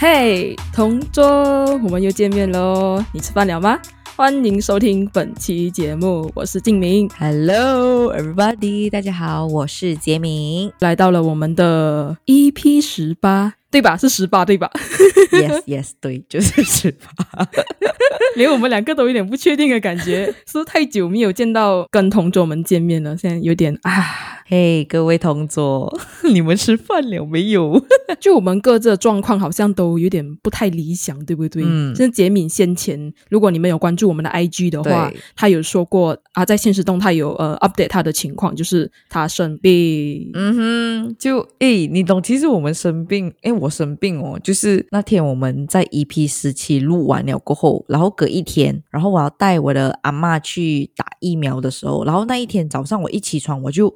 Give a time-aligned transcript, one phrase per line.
[0.00, 3.04] 嘿，同桌，我们又见面喽！
[3.12, 3.78] 你吃饭了吗？
[4.16, 7.06] 欢迎收听本期节目，我是静明。
[7.18, 8.88] Hello, everybody！
[8.88, 10.72] 大家好，我是杰明。
[10.78, 13.96] 来到了我们的 EP 十八，对吧？
[13.96, 14.70] 是十八对吧
[15.32, 17.46] ？yes, yes， 对，就是十八。
[18.36, 23.16] 连我们两个都有点不确定的感觉，是不是太久没有见到跟同桌们见面了？
[23.16, 24.36] 现在有点啊。
[24.46, 25.96] 嘿，各位同桌，
[26.32, 27.80] 你们吃饭了没有？
[28.18, 31.62] 就我们各自的状况好像都有点不太理想，对不对？
[31.64, 40.30] 嗯像杰敏先前，如果你们有关注我们的 IG 的话对，他有说过啊，在现实动态有呃 update 他的情况，就是他生病。
[40.34, 42.20] 嗯哼，就诶，你懂？
[42.20, 53.94] 其实我们生病，诶，我生病哦，就是那天我们在 EP 十七录完了过后，然后隔一天，然后我要带我的阿嬷去打疫苗的时候，然后那一天早上我一起床我就。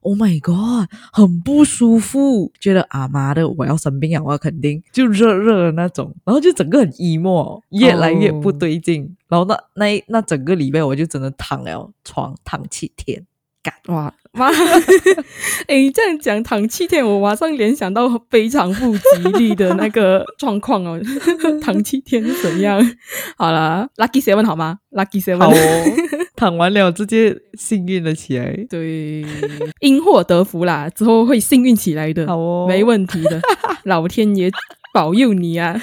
[0.00, 9.16] Oh my god，很不舒服，觉得啊妈的，我要生病了，我要肯定就热热的那种，然后就整个很 emo，越来越不对劲。
[9.28, 13.26] 然后那那那整个礼拜我就只能躺了床躺七天，
[13.60, 14.48] 干哇妈！
[15.66, 20.98] 哎，这样讲躺七天，我马上联想到非常不吉利的那个状况哦。
[21.60, 22.80] 躺七天是怎样？
[23.36, 25.54] 好了，Lucky Seven 好吗？Lucky Seven 好哦，
[26.36, 28.56] 躺完了直接幸运了起来。
[28.70, 29.24] 对，
[29.80, 33.40] 因祸得福啦，之后会幸运起来的，好哦没问题的，
[33.84, 34.50] 老天爷
[34.94, 35.80] 保佑你啊！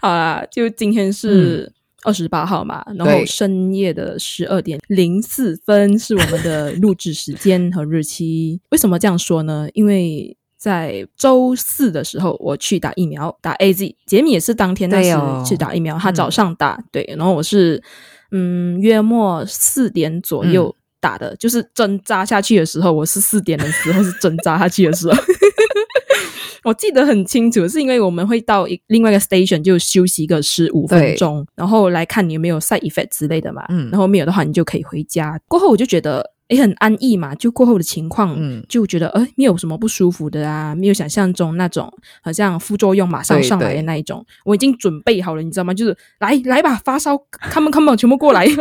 [0.00, 1.72] 好啦，就今天是
[2.04, 8.60] 二十八号嘛，然后深夜的十二点零四分是我们的 录制时间和日期。
[8.70, 9.66] 为什么这样说呢？
[9.72, 13.96] 因为在周四的时候，我去打疫苗，打 A Z。
[14.06, 15.10] 杰米也是当天那时
[15.44, 17.82] 去打疫苗，他嗯早上打，对，然后我是
[18.30, 25.14] 嗯约莫四点左右打的，就是针扎下去的时候，我是四点的时候是针扎下去的时候。
[26.64, 33.62] 我记得很清楚，是因为我们会到一另外一个 station 就休息个十五分钟，然后来看你有没有 side effect 之类的嘛。
[33.68, 35.38] 嗯然后没有的话，你就可以回家。
[35.46, 36.32] 过后我就觉得。
[36.48, 41.90] 也很安逸嘛，就过后的情况，嗯就觉得哎，没有什么不舒服的啊，没有想象中那种
[42.22, 44.24] 好像副作用马上上来的那一种。
[44.44, 45.72] 我已经准备好了，你知道吗？
[45.72, 47.16] 就是来来吧，发烧
[47.50, 48.46] ，come on come on，全部过来。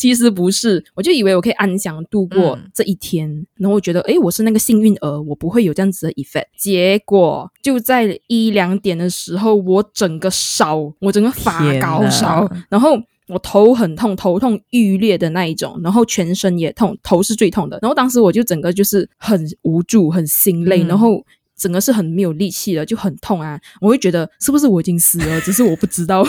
[0.00, 3.28] 其实不是，我就以为我可以安详度过嗯这一天，
[3.58, 6.46] 然后我觉得，哎，我是那个幸运儿，我不会有这样子的 effect。
[6.56, 17.78] 结果就在一两点的时候，我整个烧，我整个发高烧，然后我头很痛，头痛欲裂的那一种，然后全身也痛，头是最痛的。
[17.82, 21.22] 然后当时我就整个就是很无助、很心累，嗯然后。
[21.60, 23.60] 整个是很没有力气的，就很痛啊！
[23.82, 26.26] 我会觉得是不是我已经死了，只是我不知道。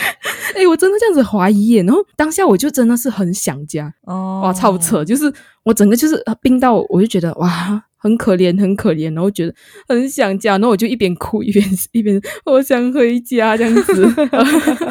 [0.54, 1.82] 哎、我真的这样子怀疑耶。
[1.82, 5.04] 然后当下我就真的是很想家，哦哇，超扯！
[5.04, 5.32] 就是
[5.64, 9.54] 我整个就是呃冰到，我就觉得哇，很可怜，很可怜，然后觉得
[9.88, 14.14] 很想家，然后我就一边哭一边 一边我想回家这样子。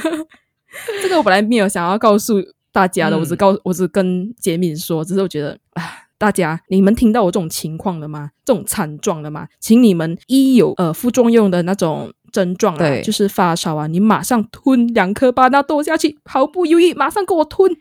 [1.02, 2.36] 这个我本来没有想要告诉
[2.72, 5.84] 大家的，嗯我只告我只跟杰敏说，只是我觉得啊。
[6.20, 8.32] 大家，你们听到我这种情况了吗？
[8.44, 9.48] 这种惨状了吗？
[9.60, 17.72] 请你们一有呃副作用的那种症状啊，对就是发烧啊，你马上吞两颗巴纳豆下去，毫不犹豫，马上给我吞。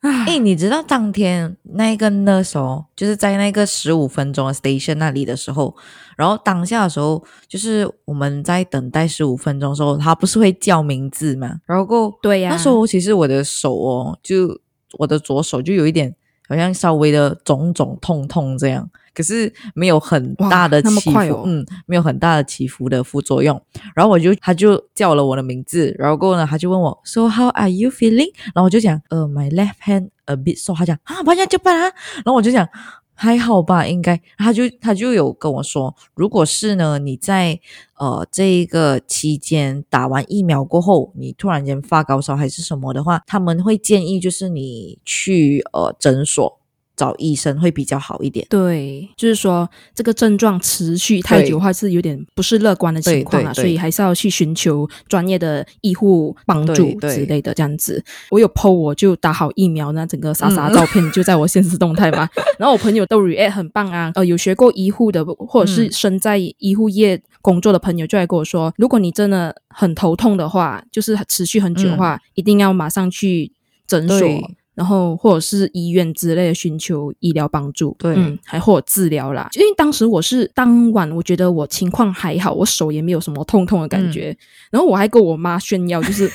[0.00, 5.76] 啊，哎，你知道当天那个 nurse 哦，就是在那个十五分钟的 station 那里的时候，
[6.16, 11.60] 然后当下的时候，就是我们在等待十五分钟的时候，他不是会叫名字嘛？
[11.66, 14.60] 然后过对呀那时候其实我的手哦，就
[14.98, 16.12] 我的左手就有一点
[16.52, 23.60] 好像稍微的肿肿痛痛这样，可是没有很大的起伏，嗯，没有很大的起伏的副作用。
[23.94, 28.30] 然后我就他就叫了我的名字，然后过后呢，他就问我，So how are you feeling？
[28.54, 30.76] 然后我就讲，呃，my left hand a bit sore。
[30.76, 31.82] 他讲啊，不要就办啊。
[32.16, 32.68] 然后我就讲
[33.14, 34.20] 还好吧，应该。
[34.36, 37.60] 他就他就有跟我说，如果是呢，你在
[37.96, 46.58] 呃这一个期间打完疫苗过后，你突然间发高烧还是什么的话，他们会建议就是你去呃诊所
[47.02, 48.46] 找医生会比较好一点。
[48.48, 58.00] 对，就是说这个症状持续太久的话，是有点不是乐观的情况啊，对对对所以还是要去寻求专业的医护帮助之类的这样子。
[58.30, 73.50] 我有 PO 我就打好疫苗那整个傻傻嗯照片就在我现实动态嘛， 然后我朋友都 react 很棒啊，呃，有学过医护的或者是嗯身在医护业工作的朋友就来跟我说，如果你真的很头痛的话，就是持续很久的话，一定要马上去
[73.86, 74.28] 诊所。
[74.74, 79.48] 对然后或者是医院之类的寻求医疗帮助，对嗯，还或者治疗啦。
[79.54, 84.36] 因为当时我是当晚，我觉得我情况还好，我手也没有什么痛痛的感觉，
[84.70, 86.30] 然后我还跟我妈炫耀，就是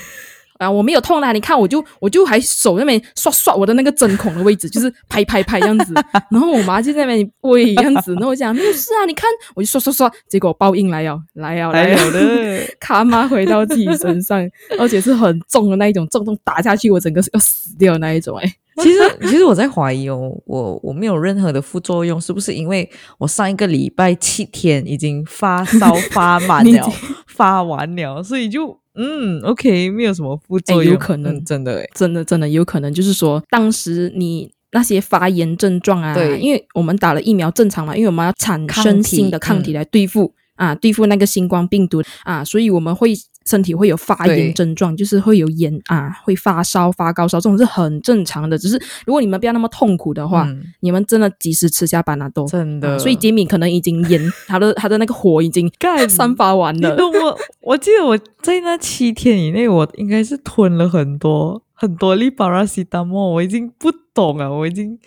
[0.58, 5.94] 啊，我没有痛啦，你看我就我就还手那边刷刷我的那个针孔的位置，就是拍拍拍这样子。
[6.32, 14.40] 然后我妈就在那边喂这样子，然后我讲没有事啊，你看我就刷刷刷，结果报应来了，来了来了的， 卡妈回到自己身上，
[14.80, 18.54] 而且是很重的那一种，重重打下去，我整个是要死掉的那一种，哎。
[18.80, 22.88] 其实，其实我在怀疑哦，我我没有任何的副作用，是不是因为
[23.18, 26.88] 我上一个礼拜七天已经发烧 发满了，
[27.26, 43.14] 发完了，所以就嗯，OK，没有什么副作用，有可能真的，真的真的有可能，就是说当时你那些发炎症状啊，对，因为我们打了疫苗正常嘛，因为我们要产生新的抗体来对付啊，对付那个新冠病毒啊，所以我们会。
[43.48, 48.58] 身体会有发炎症状，就是会有炎啊，会发烧、发高烧，这种是很正常的。
[48.58, 50.48] 只是如果你们不要那么痛苦的话，
[50.82, 53.00] 你们真的及时吃下班纳多，真的。
[53.00, 55.72] 所以杰米可能已经炎， 他的他的那个火已经
[56.10, 56.96] 散发完了。
[56.98, 65.00] 我我记得我在那七天以内，我应该是吞了很多很多利巴拉西达莫，我已经不懂了，我已经。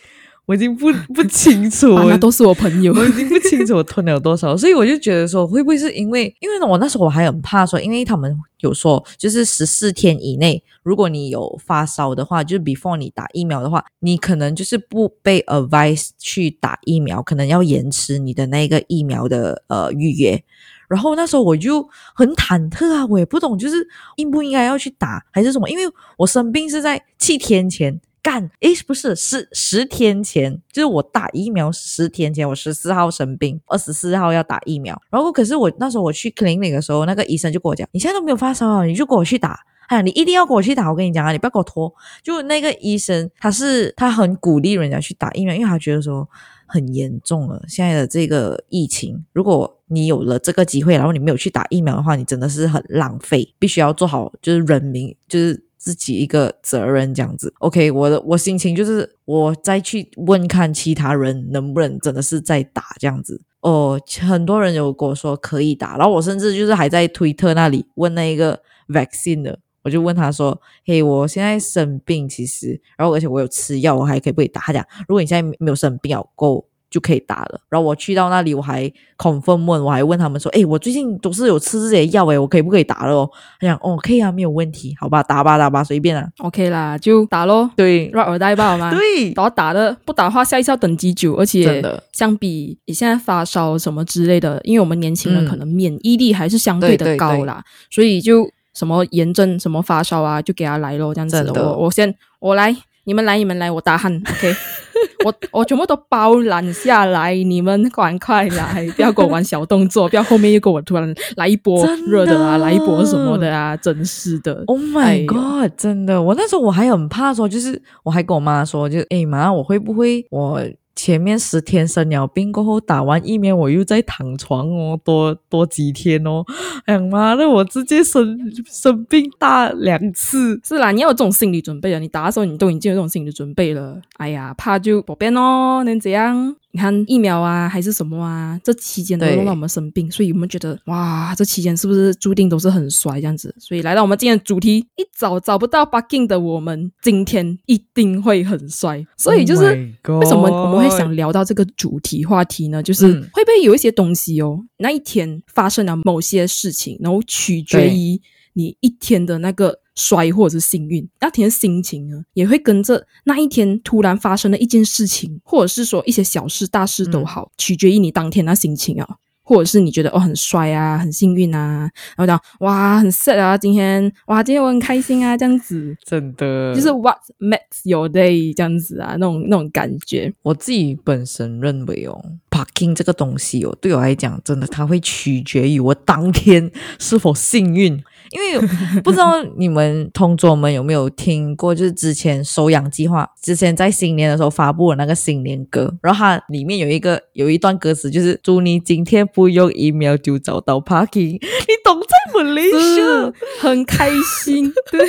[0.50, 2.92] 我已经不 不清楚，那都是我朋友。
[2.92, 20.42] 我已经不清楚我吞了多少，所以我就觉得说，会不会是因为，因为呢，我那时候我还很怕说，因为他们有说，就是十四天以内，如果你有发烧的话，就是 before 你打疫苗的话，你可能就是不被 advise 去打疫苗，可能要延迟你的那个疫苗的呃预约。
[20.88, 23.76] 然后那时候我就很忐忑啊，我也不懂，就是
[24.16, 25.84] 应不应该要去打还是什么，因为
[26.16, 28.00] 我生病是在七天前。
[28.22, 35.00] 干诶，不是十十天前，就是我打疫苗十天前，我十四号生病，二十四号要打疫苗。
[35.10, 39.58] 然后可是我那时候我去 clinic 的时候，那个医生就跟我讲：“你现在都没有发烧啊，你就跟我去打。
[39.88, 40.90] 哎，你一定要跟我去打。
[40.90, 46.28] 我跟你讲啊，你不要给我拖。”就那个医生，他是他很鼓励人家去打疫苗，因为他觉得说
[46.66, 53.54] 很严重了，现在的这个疫情，如果你有了这个机会，然后你没有去打疫苗的话，你真的是很浪费。
[53.58, 55.64] 必须要做好，就是人民，就是。
[55.80, 74.60] 自己一个责任这样子，OK，我的我心情就是我再去问看其他人能不能真的是在打这样子哦，很多人有跟我说可以打，然后我甚至就是还在推特那里问那一个 vaccine 的，我就问他说，嘿，我现在生病其实，然后而且我有吃药，我还可以不可以打？
[74.60, 76.66] 他讲，如果你现在没有生病，够。
[76.90, 77.60] 就可以打了。
[77.68, 87.70] 然后我去到那里，我还 confirm 问，我还问他们说：“哎，我最近都是有吃这些药，哎，我可以不可以打了？”哦，他讲：“哦，可以啊，没有问题，好吧，打吧，打吧，随便啊，OK 啦，就打咯。
[87.76, 88.90] 对，让耳带吧，好吗？
[88.92, 91.34] 对，然后打的不打的话，下一次要等几久？
[91.36, 101.62] 而且真的，相比你现在发烧什么之类的，因为我们年轻人可能免疫力还是相对的高啦，所以就什么炎症、什么发烧啊，就给他来咯，这样子的。
[101.62, 102.76] 我我先我来。
[103.04, 104.54] 你们来，你们来，我打喊，OK，
[105.24, 120.60] 我我全部都包揽下来，你们赶快来，不要跟我玩小动作，不要后面又跟我突然来一波热的啊，来一波什么的啊， 真是的，Oh my God，真的，我那时候我还很怕说，就是我还跟我妈说，就哎妈，我会不会我。
[120.94, 126.44] 前面十天生了病过后打完疫苗，我又在躺床哦，多多几天哦。
[126.84, 130.60] 哎呀妈那，我直接生生病大两次。
[130.62, 131.98] 是啦，你要有这种心理准备啊！
[131.98, 134.00] 你打的时候你都已经有这种心理准备了。
[134.18, 136.56] 哎呀，怕就不变哦，能怎样？
[136.72, 138.58] 你看疫苗啊，还是什么啊？
[138.62, 143.52] 这期间都弄到我们生病，所以我们觉得哇，这期间是不是注定都是很衰这样子？
[143.58, 149.04] 所以来到我们今天的主题，一早找不到 bugging 的我们，今天一定会很衰。
[149.16, 149.64] 所以就是
[150.06, 152.80] 为什么我们会想聊到这个主题话题呢？
[152.80, 158.20] 就是会不会有一些东西哦，那一天发生了某些事情，然后取决于
[158.52, 159.79] 你一天的那个。
[159.94, 180.32] 衰或者是幸运，那天心情呢，也会跟着那一天突然发生的一件事情，或者是说一些小事大事都好，取决于你当天的心情啊，或者是你觉得哦很帅啊，很幸运啊，然后讲哇很 sad 啊，今天哇今天我很开心啊，这样子，真的就是 What makes your day 这样子啊，那种那种感觉。
[180.42, 188.02] 我自己本身认为哦，parking 这个东西哦，对我来讲，真的它会取决于我当天是否幸运。
[188.30, 188.68] 因为
[189.02, 201.40] 不知道你们同桌们有没有听过，就是之前收养计划之前在新年的时候发布了那个新年歌，然后它里面有一个有一段歌词，就是祝你今天不用一秒就找到 parking，你
[201.84, 204.10] 懂在马来西亚很开
[204.42, 205.00] 心，对，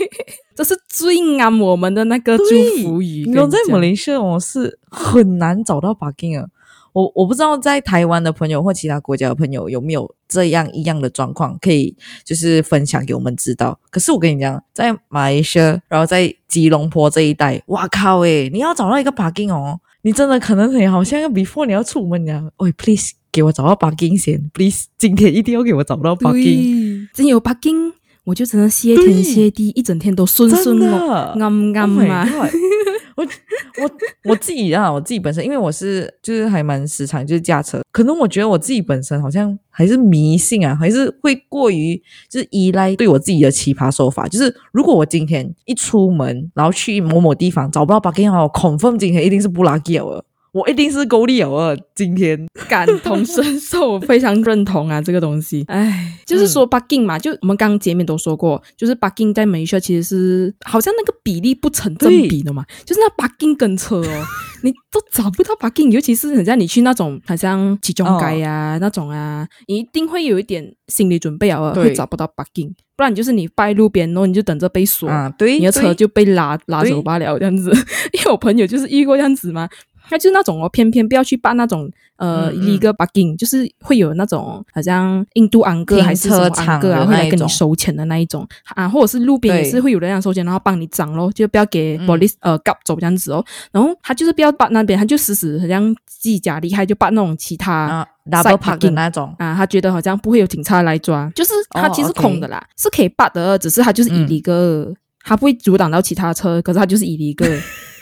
[0.56, 2.44] 这是最安我们的那个祝
[2.82, 3.24] 福语。
[3.26, 6.46] 你懂在马来西亚我是很难找到 parking 啊。
[6.92, 13.78] 我我不知道在台湾的朋友或其他国家的朋友有没有这样一样的状况，可以就是分享给我们知道。
[13.90, 27.92] 可是我跟你讲，在马来西亚，然后在吉隆坡这一带，哇靠诶，你要找到一个 parking 哦，你真的可能很好像要 before 你要出门呀，喂，please 给我找到 parking 先，please 今天一定要给我找到 parking，真有 parking。
[28.24, 32.28] 我就只能谢天谢地，一整天都顺顺哦，啱啱啊！
[33.20, 33.90] 我我
[34.30, 50.24] 我自己啊，我自己本身，因为我是就是还蛮时常就是驾车，可能我觉得我自己本身好像还是迷信啊，还是会过于就是依赖对我自己的奇葩说法，就是如果我今天一出门，然后去某某地方找不到 parking 我 confirm 今天一定是不拉 k 了。
[50.52, 51.56] 我一定是够力哦！
[51.56, 55.64] 啊，今天感同身受，我非常认同啊，这个东西。
[55.68, 64.24] 哎，就是说 bugging 嘛，就我们刚刚前面都说过，就是 bugging 在美学其实是好像那个比例不成正比的嘛，就是那 bugging 跟车哦，
[64.62, 77.70] 你都找不到 bugging，尤其是很像你去那种好像集中街呀那种啊，你一定会有一点心理准备啊，会找不到 bugging，不然就是你摆路边，然后你就等着被锁啊，对，你的车就被拉拉走罢了这样子。
[78.12, 79.68] 因为我朋友就是遇过这样子嘛。
[80.10, 88.46] 他就是那种哦，偏偏不要去办那种呃一个 bugging，就是会有那种好像印度安哥还是什么安哥啊，会来跟你收钱的那一种。
[88.74, 93.44] 啊，或者是路边也是会有人这样收钱，然后帮你涨咯，就不要给 police 呃 g 走这样子哦。
[93.70, 99.32] 然后他就是不要办那边，他就死死好像自己家厉害，就办那种其他 double parking 那种。
[99.38, 107.46] 啊，他觉得好像不会有警察来抓，就是他其实空的啦，是可以办的，只是他就是以一个他不会阻挡到其他车，可是他就是以一个。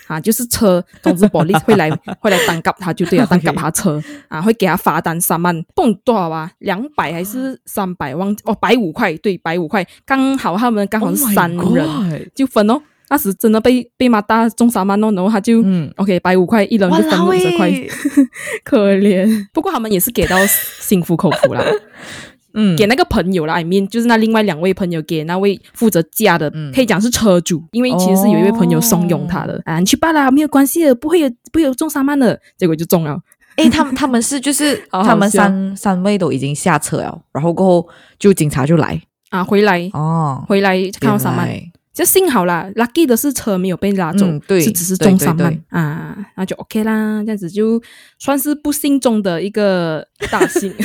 [0.08, 1.88] 啊，就是车，总之保利会来
[2.18, 6.50] 会来单夹他，就对啊，单夹他车啊，会给他罚单三万，蹦多少啊？
[6.58, 8.14] 两百还是三百？
[8.14, 12.80] 忘哦，百五块，对，百五块，刚好他们刚好是三人，就分哦。
[13.10, 17.70] 那时真的被被骂大中三万哦，然后他就嗯，OK，百五块一人就分五十块，
[18.64, 19.46] 可怜。
[19.52, 21.64] 不过他们也是给到心服口服了。
[22.54, 29.60] 嗯，给那个朋友啦，I mean，就是那另外两位朋友给那位负责驾的，可以讲是车主，因为其实是有一位朋友怂恿他的。
[29.64, 33.20] 啊，你去办啦，没有关系的，不会有不会有中三万的，结果就中了。
[33.56, 37.88] 诶，他们他们是就是 他们三三位都已经下车了，然后过后
[38.18, 39.00] 就警察就来。
[39.30, 39.90] 啊，回来。
[39.92, 41.48] 哦，回来看到三万，
[41.92, 47.82] 就幸好啦，lucky 的是车没有被拉走，对，是只是中三万啊，那就 OK 啦，这样子就
[48.18, 50.72] 算是不幸中的一个大幸。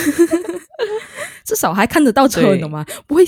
[1.46, 2.86] 至少还看得到车懂吗？
[3.08, 3.26] 不会，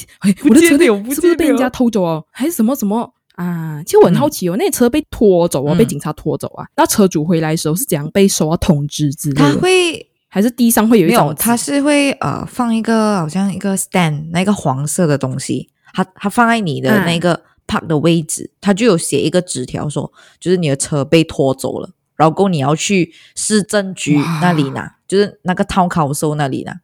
[0.50, 2.24] 我的车是不是被人家偷走哦？
[2.31, 3.81] 还是什么什么啊？
[3.86, 6.65] 其实我很好奇哦，那车被拖走啊，被警察拖走啊？
[6.77, 9.53] 那车主回来的时候是怎样被收到通知之类的？
[9.53, 11.34] 他会还是地上会有一种？
[11.36, 26.75] 他是会呃放一个好像一个 stand 那个黄色的东西，他他放在你的那个 park 的位置，他就有写一个纸条说，就是你的车被拖走了，然后你要去市政局那里拿，就是那个 town council 那里拿。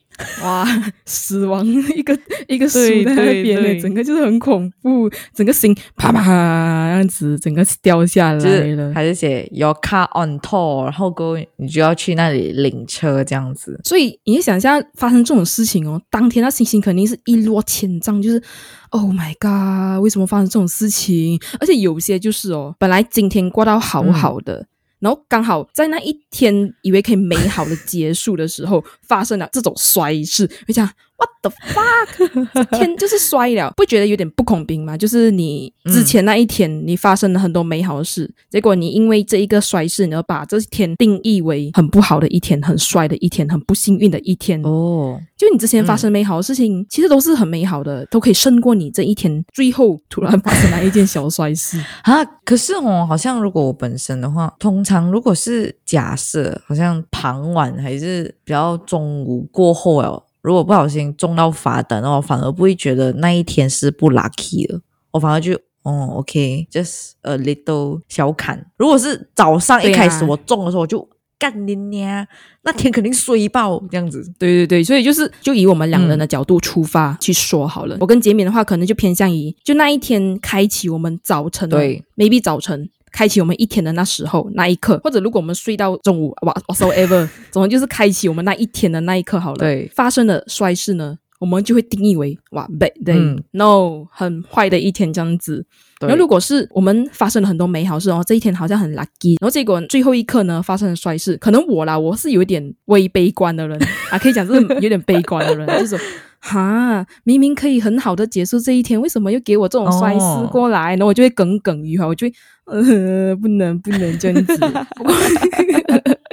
[0.43, 0.67] 哇，
[1.05, 2.15] 死亡一个
[2.47, 8.93] 一个树在那边嘞，整个就是很恐怖，整个心啪啪这样子，整个掉下来了。
[8.93, 13.79] 还是写 Your car on toll，然后过你就要去那里领车这样子。
[13.83, 18.43] 所以你想一下，发生这种事情哦，当天那心情肯定是一落千丈，就是
[18.89, 21.39] Oh my God，为什么发生这种事情？
[21.59, 24.67] 而且有些就是哦，本来今天过到好好的。
[25.01, 30.89] 然后刚好在那一天以为可以美好的结束的时候，发生了这种衰事，就讲。
[31.21, 32.77] What the fuck！
[32.77, 34.97] 天就是衰了，不觉得有点不公平吗？
[34.97, 45.21] 就是你之前那一天，你发生了很多美好的事，结果你因为这一个衰事，你要把这天定义为很不好的一天，很衰的一天，很不幸运的一天哦。
[45.37, 52.25] 就你之前发生美好的事情，其实都是很美好的，都可以胜过你这一天最后突然发生了一件小衰事 啊。
[52.43, 60.23] 可是哦，好像如果我本身的话，通常如果是假设，好像傍晚还是比较中午过后哦。
[60.41, 64.81] 如果不小心中到罚单，我反而不会觉得那一天是不 lucky 的，
[65.11, 68.65] 我反而就哦，OK，just a little 小坎。
[68.77, 71.07] 如果是早上一开始我中的时候，我就
[71.37, 72.27] 干你娘，
[72.63, 74.23] 那天肯定衰爆这样子。
[74.37, 77.97] 对对对，所以就是就以我们两人的角度出发去说好了。
[77.99, 82.89] 我跟杰敏的话，可能就偏向于就那一天开启我们早晨，对，maybe 早晨。
[83.11, 89.57] 开启我们一天的那时候那一刻，或者如果我们睡到中午，哇，whatsoever， 总之就是开启我们那一天的那一刻好了。
[89.57, 95.65] 对，发生的衰事呢，我们就会定义为哇，bad day，no，很坏的一天这样子。
[95.99, 103.77] 然后如果是我们发生了很多美好事哦，这一天好像很 lucky，然后结果最后一刻呢发生了衰事，可能我啦，我是有一点微悲观的人
[104.11, 105.99] 啊，可以讲是有点悲观的人， 就是
[106.39, 110.91] 哈，明明可以很好的结束这一天，为什么又给我这种衰事过来？
[110.91, 112.33] 然后我就会耿耿于怀，我就会。
[112.65, 114.57] 呃，不能不能这样子。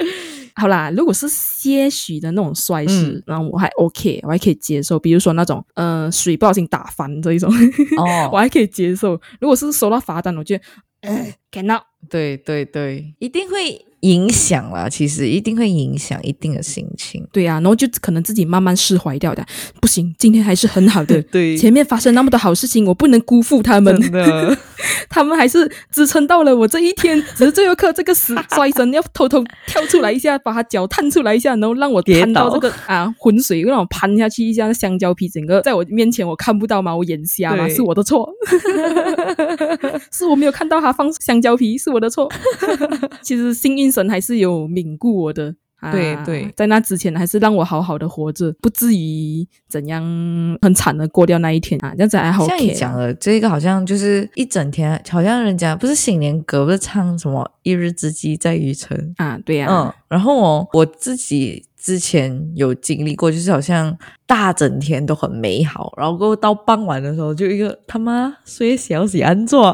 [0.55, 4.99] 好啦，如果是些许的那种摔事，然后我还 OK，我还可以接受。
[4.99, 7.49] 比如说那种，呃，水不小心打翻这一种，
[7.97, 9.19] 哦， 我还可以接受。
[9.39, 10.63] 如果是收到罚单，我觉得，
[11.51, 11.81] cannot。
[12.09, 14.87] 对对对，一定会影响啦。
[14.87, 17.27] 其实一定会影响一定的心情。
[17.31, 19.45] 对呀、然后就可能自己慢慢释怀掉的。
[19.81, 21.21] 不行，今天还是很好的。
[21.29, 23.99] 对前面发生那么多好事情，我不能辜负他们。
[25.09, 27.21] 他们还是支撑到了我这一天。
[27.35, 38.31] 只是最后一刻，这个死衰神要偷偷跳出来一下，把他脚探出来一下，然后让我看到这个啊浑水，让我攀下去一下，香蕉皮整个在我面前我看不到嘛，我眼瞎嘛，是我的错，
[40.13, 42.29] 是我没有看到他放香蕉皮，是我的错。
[43.21, 45.55] 其实幸运神还是有敏顾我的。
[45.81, 50.03] 啊对对在那之前还是让我好好的活着，不至于怎样
[50.61, 52.45] 很惨的过掉那一天啊，这样子还好。
[52.45, 69.73] 像你讲的这个，好像就是一整天，好像人家不是新年歌，不是唱什么“一日之计在于晨啊，对”，呀、嗯，然后哦，我自己之前有经历过，就是好像大整天都很美好，然后过后到傍晚的时候，就一个他妈睡小喜安坐，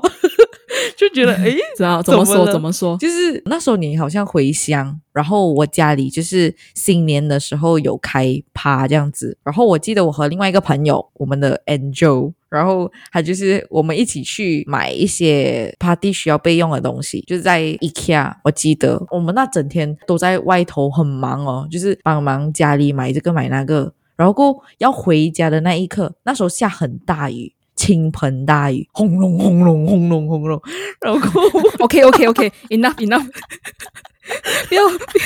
[0.98, 1.58] 就觉得 诶。
[1.75, 2.98] 知道怎么说怎么了怎么说？
[2.98, 27.54] 就是那时候你好像回乡，然后我家里就是新年的时候有开趴这样子，然后我记得我和另外一个朋友，我们的 Angel，然后他就是我们一起去买一些 party 需要备用的东西，就是在 IKEA，我记得我们那整天都在外头很忙哦，就是帮忙家里买这个买那个，然后过后要回家的那一刻，那时候下很大雨。
[27.75, 30.62] 倾盆大雨，轰隆轰隆轰隆轰隆，
[31.01, 31.44] 然后 过
[31.79, 33.25] OK OK OK，enough enough，
[34.70, 35.25] 不要不要，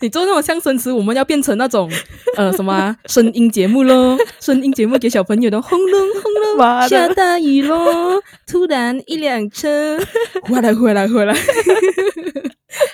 [0.00, 1.90] 你做那种相声词，我们要变成那种
[2.36, 9.98] 呃什么、啊、声音节目咯，声音节目给小朋友的，轰隆轰隆，下大雨咯，突然一辆车，
[10.42, 11.34] 回来回来回来，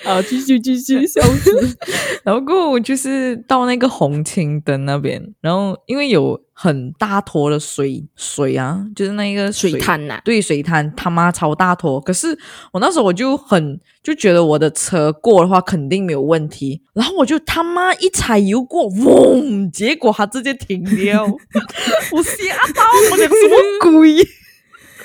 [0.03, 1.77] 好，继续继续，笑死，
[2.23, 12.37] 然后过后就是到那个红青灯那边，然后因为有很大坨的水水啊，就是那个水滩呐、对水滩他妈超大坨，可是
[12.71, 21.25] 我那时候我就很就觉得我的车过的话肯定没有问题，然后我就他妈一踩油过，嗡，结果它直接停掉，
[22.13, 24.23] 我吓到，我讲什么鬼？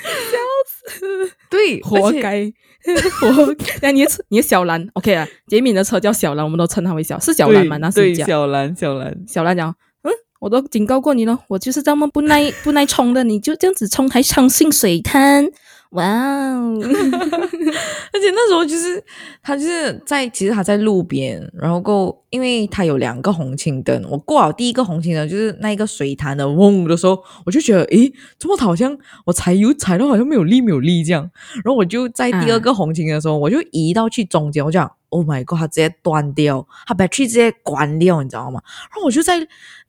[0.01, 0.37] 笑
[0.87, 1.31] 死！
[1.49, 2.51] 对，活该，
[3.19, 3.65] 活该。
[3.81, 5.27] 那你的车，你的小兰，OK 啊？
[5.47, 7.77] 杰敏的车叫小兰，我们都称它为小，是小兰吗？
[7.77, 9.13] 那是小兰，小兰。
[9.27, 9.75] 小兰讲，嗯，
[10.39, 15.47] 我都警告过你了，我就是这么不耐 不耐冲的，你就这样子冲还相信水滩？
[15.91, 16.77] 哇哦！
[18.13, 19.03] 而且那时候就是
[19.41, 31.27] 他就是在，其实他在路边，然后过，因为他有两个红青灯，我过好第一个红青灯，就是那一个水潭的嗡的时候，我就觉得，诶，怎么好像我踩油踩到好像没有力没有力这样，
[31.63, 38.61] 然后我就在第二个红青灯的时候，我就移到去中间，我就讲，Oh my god，它直接断掉，它 battery 直接关掉，你知道吗？
[38.91, 39.39] 然后我就在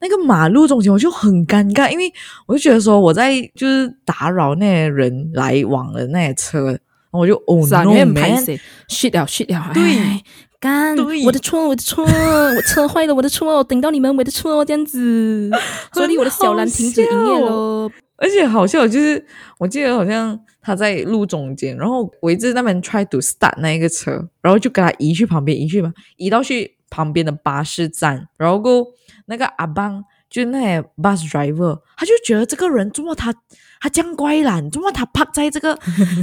[0.01, 2.13] 那个马路中间，我就很尴尬，因为
[2.47, 10.23] 我就觉得说我在就是打扰那些人来往的那些车，然后我就哦是啊，no 你很拍 man，谁？shit 了，shit 了，对哎
[10.61, 15.51] 干对，我的错，我的错，我车坏了，我的错，我顶到你们，我的错，这样子，
[15.95, 17.91] 所以我的小蓝停止营业喽。
[18.21, 19.25] 而且好笑，就是
[19.59, 28.87] 我记得好像他在路中间，然后我一直那边 try to start 那一个车，然后就给他移去旁边，移去吧，移到去旁边的巴士站，然后过
[29.27, 33.35] 那个阿邦就那些 bus driver，他就觉得这个人怎么他
[33.81, 35.79] 他这样怪懒，怎么他趴在这个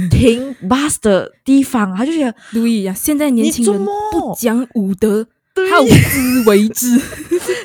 [0.08, 6.96] 停 bus 的地方，他就觉得路易呀，现在年轻人不讲武德，对好自为之。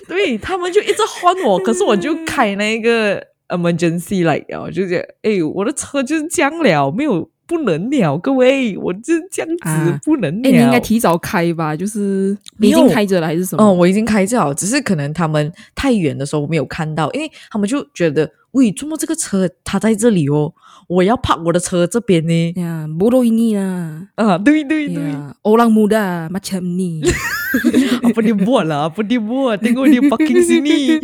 [0.08, 3.24] 对 他们就一直换我，可是我就开那个
[3.58, 10.50] emergency 来啊，就觉得哎，我的车就是这样了，没有不能了，各位，我就是这样子、啊不能了。
[10.50, 11.76] 哎，你应该提早开吧？
[11.76, 13.64] 就是你已经开着了还是什么？
[13.64, 20.54] 嗯，我已经开着了，只是可能他们太远的时候我没有看到，因为他们就觉得，喂，怎么这个车它在这里哦？
[20.88, 22.54] 我要泊我的车这边呢？
[22.56, 24.08] 呀，bodoh ini lah.
[24.16, 27.02] 啊，对对对，Ya, orang muda macam ni.
[28.04, 28.90] apa dia buat lah?
[28.90, 29.62] Apa dia buat?
[29.62, 31.00] Tengok dia parking sini.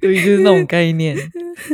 [0.00, 1.14] 对就是那种概念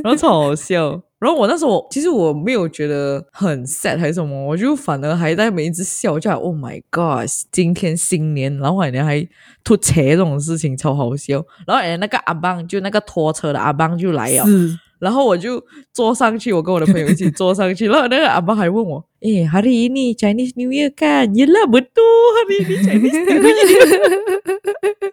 [0.02, 9.24] 然后超好笑然后我那时候其实我没有觉得很 sad 还是什么我就反而还在那边一直笑就 Oh my god 今天新年然后还还
[9.62, 11.36] 拖车这种事情超好笑。
[11.68, 14.44] 然后哎那个阿邦就那个拖车的阿邦就来了。
[14.44, 21.28] 是然后我就坐上去，我跟我的朋友一起坐上去，然后那个阿爸还问我：“诶 hari ini Chinese New Year kan?
[21.34, 25.12] Yelah betul hari ini Chinese New Year。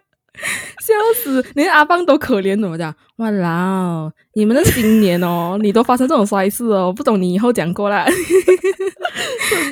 [0.84, 2.94] 笑死，连阿邦都可怜，怎么讲？
[3.16, 8.04] 哇啦，你们的新年哦，你都发生这种衰事哦，不懂你以后讲过啦。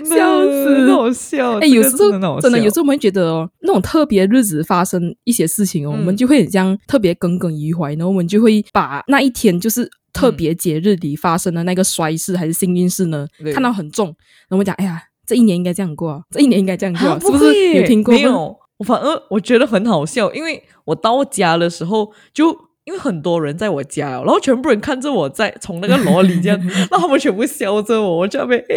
[0.04, 1.58] 笑死好笑！
[1.58, 15.02] 哎、这个有时候真的有笑时候我们会觉得哦，那种特别日子发生一些事情哦，嗯我们就会很像特别耿耿于怀，然后我们就会把那一天就是特别节日里发生的那个衰事还是幸运事呢，对看到很重，然后我们讲，哎呀。
[15.24, 18.12] 这一年应该这样过啊，这一年应该这样过啊，啊是不是有听过？
[18.12, 22.72] 没有，我反而我觉得很好笑，因为我到家的时候就。
[22.84, 26.58] 因为很多人在我家，然后全部人看着我在从那个楼里这样，
[26.90, 28.74] 然后他们全部笑着我，我就在那边，哎，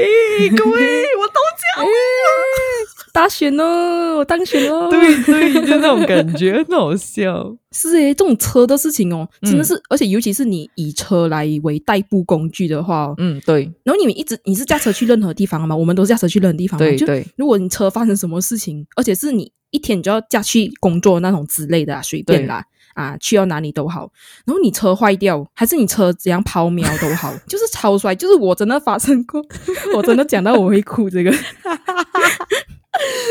[0.56, 0.72] 各位，
[1.18, 1.90] 我到家了，
[3.16, 4.90] 大选哦，我当选了。
[4.90, 7.56] 对对，就那种感觉，很好笑。
[7.72, 22.66] 是诶，这种车的事情哦，真的嗯是，而且尤其是你以车来为代步工具的话、哦，嗯，对然后你们一直你是驾车去任何地方嘛，我们都是驾车去任何地方对对，如果你车发生什么事情，而且是你一天你就要驾去工作那种之类的啊，随便啦。
[22.94, 24.10] 啊，去到哪里都好，
[24.46, 29.44] 然后你车坏掉，还是你车怎样抛锚都好，就是超帅，就是我真的发生过，
[29.94, 31.30] 我真的讲到我会哭这个。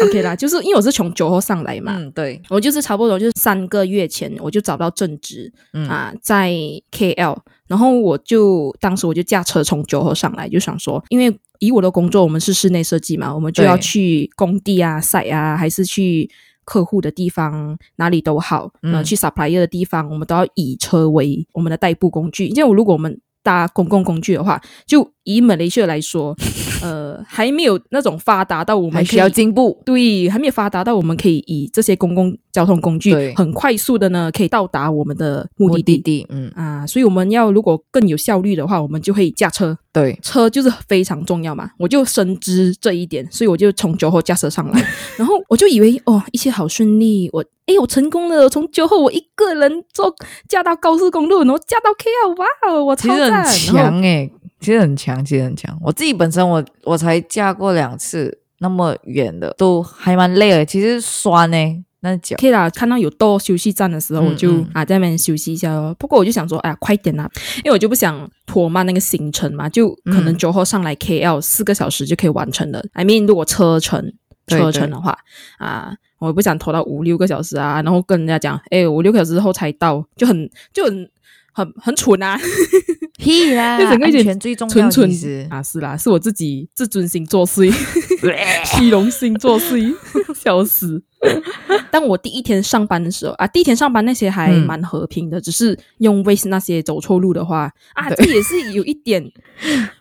[0.02, 5.88] OK 啦，就是因为我是从九号上来嘛，嗯，对，我就是差不多就是三个月前我就找到正职，嗯。
[5.88, 6.52] 啊，在
[6.90, 7.36] KL，
[7.68, 16.28] 然后我就当时我就驾车从九河上来，就想说，因为以我的工作，我们是室内设计嘛，我们就要去工地啊、site 啊，还是去
[16.64, 22.46] 客户的地方，哪里都好，呃，嗯去 supplier 的地方，我们都要以车为我们的代步工具。
[22.48, 26.34] 因为如果我们搭公共工具的话，就以马来西亚来说，
[26.82, 29.80] 呃，还没有那种发达到我们需要进步。
[29.84, 35.96] 对，还没有发达到我们可以以这些公共交通工具对很快速的呢，可以到达我们的目目的地。
[35.98, 41.70] 的地，嗯，啊，所以我们要如果更有效率的话，我们就会驾车，对，车就是非常重要嘛。
[41.78, 44.84] 我就深知这一点，所以我就从酒后驾车上来，
[45.16, 50.14] 然后我就以为哦，一切好顺利，我诶，我成功了，从酒后我一个人坐
[50.48, 55.76] 驾到高速公路，然后驾到 KL，哇哦，我其实很超赞，强诶、其实很强，其实很强。
[55.82, 60.64] 我自己本身我我才驾过两次那么远的，都还蛮累的。
[60.64, 61.56] 其实酸呢、
[62.00, 62.36] 那脚。
[62.36, 65.94] OK 啦，看到有到休息站的时候，嗯我就、嗯啊在那边休息一下哦。
[65.98, 67.26] 不过我就想说，哎呀，快点啦，
[67.58, 72.84] 因为我就不想拖慢那个行程嘛，就可能嗯九号上来 KL 四个小时就可以完成了。
[72.92, 74.12] I mean，如果车程对
[74.46, 75.16] 车程的话
[75.58, 81.10] 啊，我不想拖到五六个小时啊，然后跟人家讲，哎，五六个小时后才到，就很就很
[81.52, 82.38] 很很蠢啊，
[83.18, 84.90] 屁啦，就整个安全最重要。
[84.90, 87.72] 蠢蠢，啊，是啦，是我自己自尊心作祟，
[88.64, 89.94] 虚荣心作祟，
[90.34, 91.02] 笑死。
[91.90, 99.32] 但我第一天上班的时候啊，第一天上班那些还嗯蛮和平的，只是用 Waze 那些走错路的话啊，这也是有一点，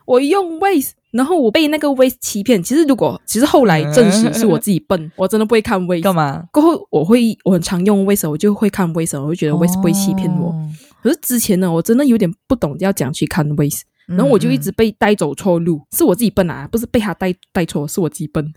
[0.05, 2.61] 我用 Waze，然后我被那个 Waze 欺骗。
[2.61, 6.03] 其实如果其实后来证实是我自己笨，我真的不会看 Waze。
[6.03, 6.43] 干嘛？
[6.51, 10.49] 过后我会我很常用 Waze，我就会看 Waze，我就觉得 Waze 不会欺骗我。
[10.49, 10.69] 哦
[11.03, 18.53] 可是之前呢，我真的有点不懂要讲去看 Waze，然后我就一直被带走错路，是我自己笨啊，不是被他带带错，是我自己笨。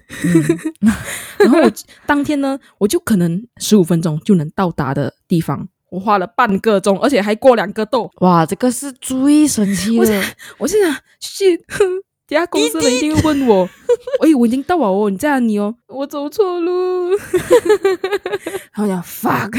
[1.39, 1.73] 然后我
[2.07, 8.09] 当天呢，我就可能十五分钟就能到达的地方，我花了半个钟，而且还过两个洞。
[8.21, 10.23] 哇，这个是最神奇的。
[10.59, 10.89] 我现在
[11.21, 11.59] ，shit，
[12.29, 13.69] 等下公司人一定会问我，
[14.21, 15.75] 哎，我已经到了哦，你在哪里哦？
[15.89, 17.11] 我走错路。
[18.73, 19.51] 然后我讲 fuck，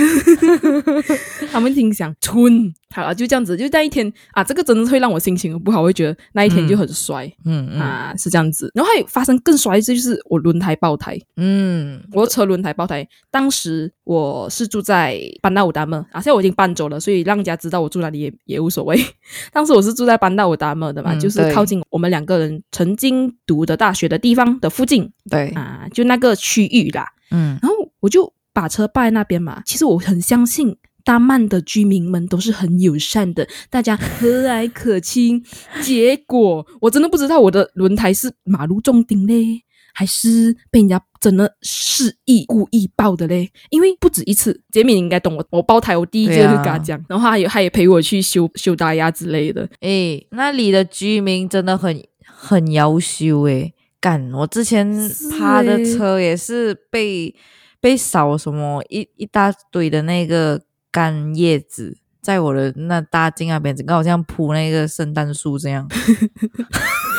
[1.51, 2.73] 他们心想蠢。
[2.95, 8.71] 好了，就这样子，就那一天啊，这个真的会让我心情很不好，我会觉得那一天就很衰、嗯嗯啊，是这样子。
[8.73, 11.19] 然后还有发生更衰的事，就是我轮胎爆胎。
[11.35, 18.97] 嗯，我的车轮胎爆胎，当时我是住在班纳武达门啊，现在我已经搬走了，所以让人家知道我住哪里也也无所谓。
[19.51, 27.05] 当时我是住在班纳武达门的嘛，嗯就是靠近我们两个人曾经读的大学的地方的附近对，啊，就那个区域啦。
[27.31, 29.61] 嗯然后我就把车摆在那边嘛。
[29.65, 30.77] 其实我很相信。
[31.03, 35.41] 大曼的居民们都是很友善的，大家和蔼可亲。
[35.81, 39.61] 结果我真的不知道我的轮胎是马路中钉嘞，
[39.93, 43.49] 还是被人家真的示意故意爆的嘞？
[43.69, 49.69] 因为不止一次，杰米你应该懂我，我爆胎我第一件就跟他讲，然后他也他也陪我去修修大牙之类的。
[49.79, 53.73] 诶，那里的居民真的很很优秀诶。
[53.99, 57.35] 干，我之前是趴的车也是被
[57.79, 65.87] 被扫什么一一大堆的那个干叶子，在我的那大镜那边，整个好像铺那个圣诞树这样。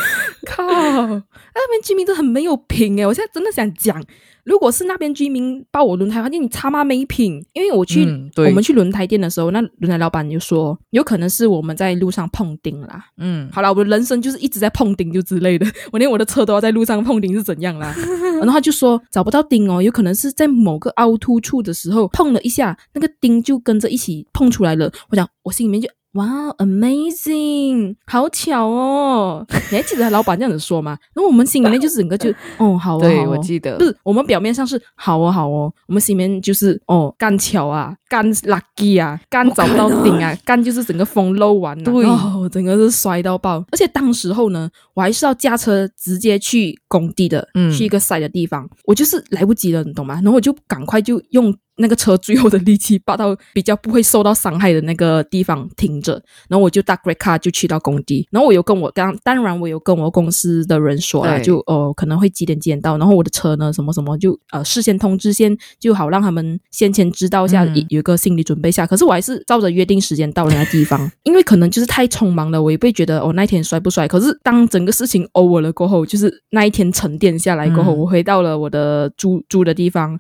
[0.49, 3.07] 靠，那边居民都很没有品诶！
[3.07, 4.03] 我现在真的想讲，
[4.45, 7.45] 如果是那边居民爆我轮胎，发现你他妈没品。
[7.53, 8.05] 因为我去、
[8.37, 13.05] 我们去轮胎店的时候，那轮胎老板就说，有可能是我们在路上碰钉啦。
[13.19, 15.67] 嗯，好了，我的人生就是一直在碰钉，就之类的。
[15.93, 17.95] 我连我的车都要在路上碰钉是怎样啦？
[18.41, 24.91] 然后他就说找不到钉哦，有可能是在某个凹凸处的时候碰了一下，那个钉就跟着一起碰出来了。
[25.11, 26.27] 我讲，我心里面就哇
[26.59, 29.47] ，amazing，好巧哦！
[29.71, 30.97] 你还记得老板这样子说吗？
[31.15, 43.63] 然后我们心里面就是整个就，哦，好哦，对好哦我记得不是我们表面上是好哦，好哦，我们心里面就是哦，干巧啊，干 lucky 啊，干找不到顶啊，干就是整个风漏完了，对哦，整个是摔到爆。
[43.71, 50.15] 而且当时候呢，我还是要驾车直接去工地的，嗯去一个晒的地方，我就是来不及了，你懂吗？
[50.15, 51.55] 然后我就赶快就用。
[51.79, 68.87] 那个车最后的力气扒到比较不会受到伤害的那个地方停着，然后我就搭 Great Car 就去到工地，然后我有跟我刚当然我有跟我公司的人说了，就哦可能会几点几点到，然后我的车呢什么什么就呃事先通知先就好让他们先前知道一下，嗯有有一个心理准备下。
[68.87, 74.09] 可是我还是照着约定时间到了那个地方， 因为可能就是太匆忙了，我也不会觉得哦那一天摔不摔。
[74.09, 80.19] 可是当整个事情 over 了过后，就是那一天沉淀下来过后，嗯我回到了我的住住的地方，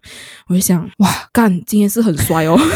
[0.49, 2.58] 我就想哇干今天是很衰哦。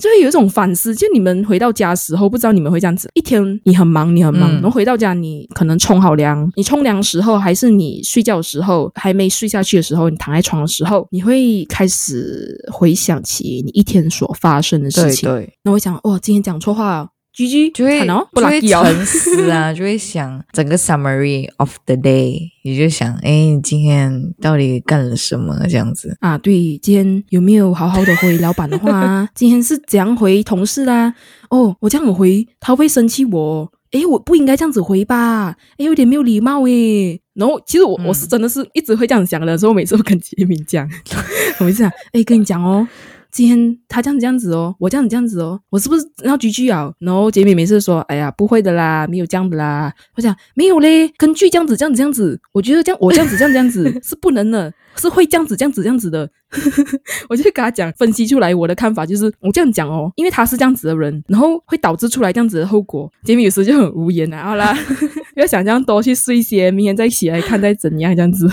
[0.00, 15.28] 就会有一种反思，就你们回到家的时候，不知道你们会这样子，一天你很忙，你很忙，嗯然后回到家你可能冲好凉，你冲凉的时候，还是你睡觉的时候，还没睡下去的时候，你躺在床的时候，你会开始回想起你一天所发生的事情。
[15.28, 18.14] 对对，那我想，哇，今天讲错话居居就会就
[18.46, 18.60] 会。
[18.60, 26.16] 沉思啊， 就会想整个 summary of the day，你就想，哎，你今天到底干了什么这样子？
[26.20, 29.28] 啊，对，今天有没有好好的回老板的话啊？
[29.34, 31.14] 今天是怎样回同事啦？
[31.50, 33.72] 哦，我这样回，他会生气我。
[33.92, 35.56] 哎，我不应该这样子回吧？
[35.78, 37.18] 哎，有点没有礼貌哎。
[37.34, 40.88] 然后其实我、嗯我是真的是一直会这样想的，所以我每次都跟杰明讲，
[41.58, 42.86] 我每次讲，诶，跟你讲哦。
[43.32, 46.92] 今天他这样子这样子哦，我这样子这样子哦，我是不是要居居啊？
[46.98, 56.28] 然后杰米每次说：“哎呀，不会的啦，没有这样的啦。”我讲没有嘞，根据这样子这样子这样子，我觉得这样我这样子这样这样子是不能的，是会这样子这样子这样子的。
[57.30, 63.08] 我就跟他讲，分析出来我的看法就是，我这样讲哦，因为他是这样子的人，然后会导致出来这样子的后果。
[63.22, 64.76] 杰米有时就很无言啊，好啦，
[65.36, 68.48] 要想这样多，去睡一些，明天再起来看再怎样这样子，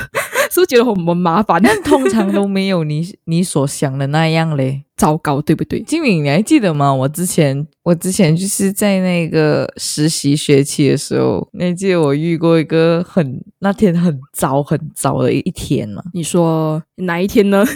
[0.52, 1.62] 是不是觉得很很麻烦？
[1.62, 4.84] 但通常都没有你你所想的那样嘞。
[4.98, 5.80] 糟糕，对不对？
[5.84, 6.92] 金敏，你还记得吗？
[6.92, 16.02] 我之前我之前就是在那个实习学期的时候，你还记得我遇过一个很那天很糟很糟的一天吗？
[16.16, 17.64] 你说哪一天呢？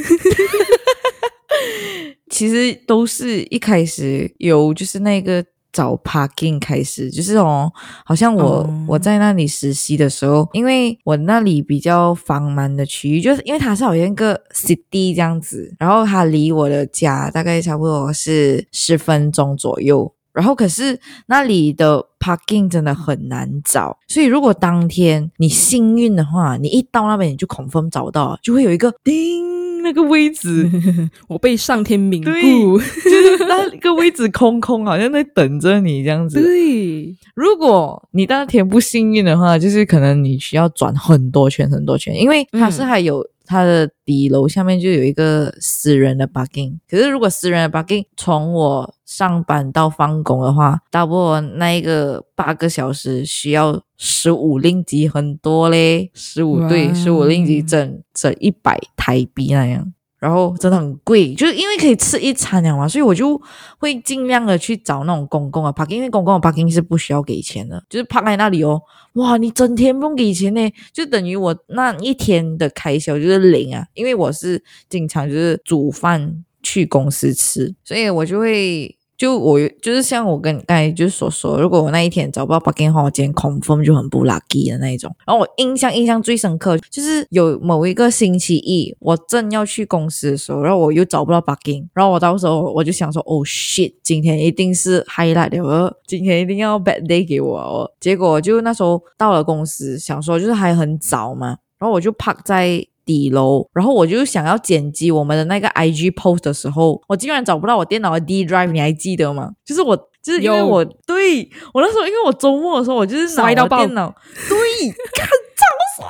[2.31, 7.71] 其实都是一开始有就是那个找 parking 开始，就是哦，
[8.05, 20.13] 好像我、哦我在那里实习的时候，因为我那里比较繁忙的区域，就是因为它是好像一个 city 这样子，然后它离我的家大概差不多是十分钟左右。
[20.33, 30.69] 然后可是那里的 parking 真的很难找，所以如果当天你幸运的话，你一到那边你就 confirm 找到，就会有一个叮那个位置，
[31.27, 32.77] 我被上天冥对顾。
[32.79, 36.41] 就是那个位置空空，好像在等着你这样子。
[36.41, 46.77] 对，如果你当天不幸运的话，就是可能你需要转很多圈很多圈，因为它是嗯还有它的底楼下面就有一个私人的 parking。
[46.89, 59.91] 可是如果私人的 parking 从我上班到放工的话，大不多那一个八个小时需要十五令吉，很多嘞，十五对，十五令吉整整一百台币那样。
[60.21, 63.41] 然后真的很贵，就是因为可以吃一餐了嘛，所以我就
[63.79, 68.79] 会尽量的去找那种公共的 parking，因为公共的 parking 是不需要给钱的，就是趴在那里哦，
[69.13, 78.95] 哇，你整天不用给钱呢，就等于我那一天的开销就是零啊，因为我是经常就是煮饭去公司吃，所以我就会。
[79.21, 85.15] 就我就是像我跟你刚才就是所说，如果我那一天找不到 parking 的话，我今天 confirm 就很不 lucky 的那一种。
[85.27, 97.93] 然后我印象印象最深刻就是有某一个星期一，我正要去公司的时候，然后我又找不到 parking，然后我到时候我就想说，，Oh shit，今天一定是 highlight 的，我今天一定要 bad day 给我。
[97.99, 102.83] 结果就那时候到了公司，想说就是还很早嘛，然后我就趴在。
[103.05, 109.51] 底楼，然后我就想要剪辑我们的那个 IG post 的时候，我竟然找不到我电脑的 D drive，你还记得吗？
[109.65, 114.13] 就是我，就是因为我对我那时候，因为我周末的时候，我就是拿到电脑，
[114.47, 114.57] 对，
[115.15, 115.65] 看超
[115.97, 116.07] 衰，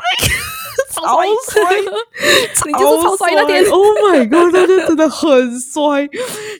[1.03, 1.81] 超衰，
[2.67, 3.63] 你就是超衰那天。
[3.65, 6.07] Oh my god，那就真的很衰。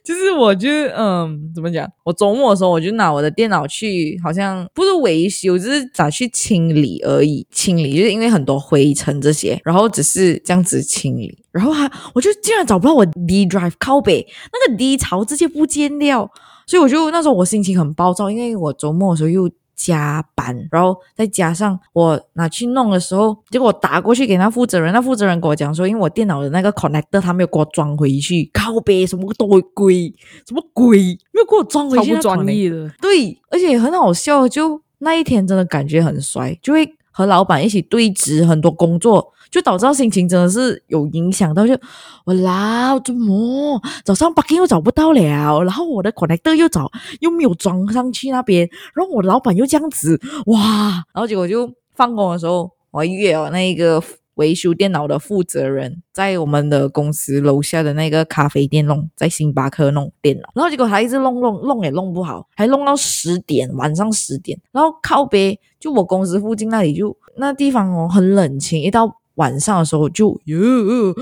[0.03, 1.87] 就是我就嗯，怎么讲？
[2.03, 7.45] 我周末的时候，我就拿我的电脑去，好像不是维修，就是咋去清理而已。
[7.51, 11.37] 清理就是因为很多灰尘这些，然后只是这样子清理。
[11.51, 16.29] 然后还，我就竟然找不到我 D drive 靠北那个 D 槽直接不见掉，
[16.65, 19.49] 所以我就那时候我心情很暴躁，因为我周末的时候又。
[19.83, 30.13] 加班，然后再加上我拿去弄的时候，结果我打过去给那负责人，那负责人跟我讲说，因为我电脑的那个 connector 他没有给我装回去，靠背什么都鬼，
[30.47, 30.97] 什么鬼
[31.31, 32.91] 没有给我装回去，超不专业的。
[33.01, 39.33] 对，而且很好笑，就那一天真的感觉很衰，就会和老板一起对峙很多工作。
[39.51, 41.77] 就导致心情真的是有影响到，就
[42.25, 51.03] 我老怎么早上 b 又找不到了，然后我的 connector 又找又没有装上去那边，然后我老板又这样子，哇！
[51.13, 54.01] 然后结果就放工的时候，我约了那个
[54.35, 69.17] 维修电脑的负责人，在我们的公司楼下的那个咖啡店弄，在星巴克弄电脑，然后结果他一直弄弄弄也弄不好，还弄到十点，晚上十点，然后靠边就我公司附近那里就那地方哦，很冷清，一到。
[69.35, 70.59] 晚上的时候就哟，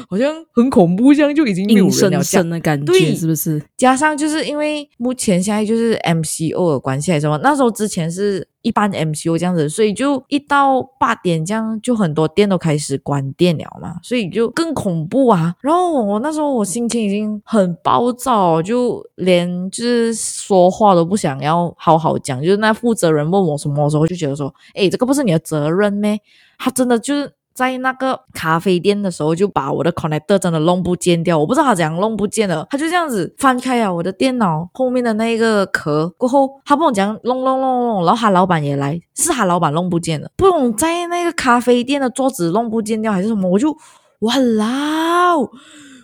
[0.10, 3.62] 好像很恐怖，这样就已经阴森森的感觉，是不是？
[3.78, 7.40] 加上就是因为目前现在就是 MCO 的关系，还是什么？
[7.44, 15.56] 那时候之前是一般 MCO 这样子，所以就一到八点这样，就很多店都开始关店了嘛，所以就更恐怖啊。
[15.62, 22.42] 然后我那时候我心情已经很暴躁，就连就是说话都不想要好好讲。
[22.44, 26.20] 就是那负责人问我什么的时候，就觉得说，哎，这个不是你的责任咩？
[26.58, 27.32] 他真的就是。
[27.54, 43.76] 在那个咖啡店的时候，就把我的 connector 真的弄不见掉，我不知道他怎样弄不见了，他就这样子翻开啊我的电脑后面的那个壳，过后他帮我讲弄弄弄弄，然后他老板也来，是他老板弄不见了，不懂在那个咖啡店的桌子弄不见掉还是什么，我就
[44.20, 45.36] 哇啦。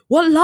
[0.07, 0.41] 我老，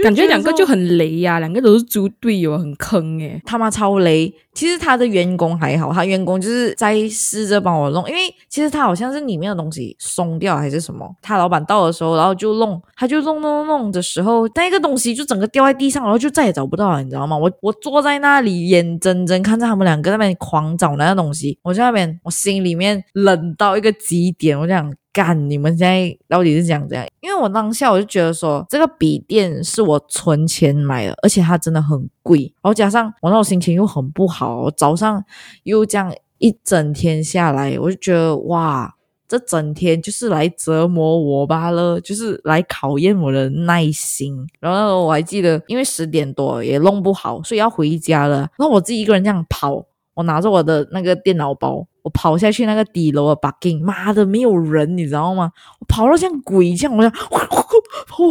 [0.00, 4.32] 感觉两个就很雷呀，两个都是猪队友，很坑诶，他妈超雷。
[4.54, 11.06] 其实他的员工还好，他员工就是在试着帮我弄，因为其实他好像是里面的东西松掉还是什么。
[11.20, 17.36] 他老板到的时候，然后就弄，他就弄弄弄的时候，那个东西就整个掉在地上，然后就再也找不到了，你知道吗？
[17.36, 24.94] 我我坐在那里，眼睁睁看着他们两个那边狂找那个东西，我在那边，我心里面冷到一个极点，我想。
[25.16, 25.48] 干！
[25.48, 27.06] 你们现在到底是想怎样？
[27.22, 35.24] 因为我当下我就觉得说，这个笔电是我存钱买的，而且它真的很贵，然后加上我那种心情又很不好，早上
[35.62, 38.94] 又这样一整天下来，我就觉得哇，
[39.26, 44.46] 这整天就是来折磨我罢了，就是来考验我的耐心。
[44.60, 48.40] 然后我还记得，因为十点多也弄不好，所以要回家了。
[48.58, 49.82] 然后我自己一个人这样跑，
[50.16, 51.86] 我拿着我的那个电脑包。
[52.02, 55.50] 我跑下去那个底楼的 b u g g 妈的没有人，你知道吗？
[55.80, 57.62] 我跑到像鬼一样，我想跑跑
[58.06, 58.22] 跑，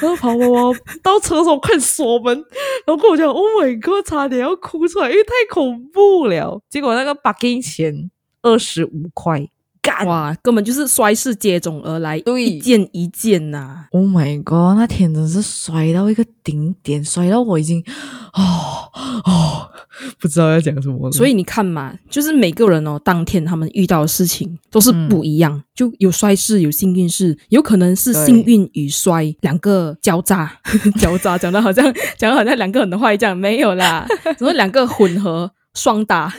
[0.00, 2.36] 然后跑跑跑到厕所快锁门，
[2.84, 6.60] 然后跟我讲，Oh my god，差点要哭出来，因为太恐怖了。
[6.68, 8.10] 结果那个 b u g g 钱
[8.42, 9.48] 二十五块，
[9.88, 13.86] 干哇，根本就是摔势接踵而来，对，一件一件呐。
[13.92, 17.82] Oh my god，那天真是摔到一个顶点，摔到我已经，
[18.34, 18.90] 哦
[19.24, 19.70] 哦。
[20.20, 30.52] 不知道要讲什么，所以你看嘛，就是每个人哦，当天他们遇到的事情都是不一样，就有衰事，有幸运事，有可能是幸运与衰两个交杂，
[31.00, 31.84] 交杂讲的好像
[32.16, 34.06] 讲的好像两个很坏这样，没有啦，
[34.38, 36.32] 只是两个混合双打